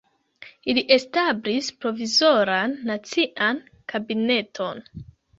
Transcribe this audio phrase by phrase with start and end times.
[0.71, 3.61] Ili establis Provizoran Nacian
[3.93, 4.83] Kabineton.